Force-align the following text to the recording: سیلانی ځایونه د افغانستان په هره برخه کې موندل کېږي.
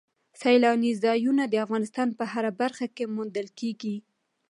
سیلانی 0.41 0.91
ځایونه 1.03 1.43
د 1.47 1.53
افغانستان 1.65 2.07
په 2.17 2.23
هره 2.31 2.51
برخه 2.61 2.85
کې 2.95 3.11
موندل 3.15 3.47
کېږي. 3.59 3.95